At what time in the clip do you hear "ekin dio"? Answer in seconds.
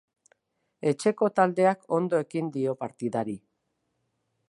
2.25-2.77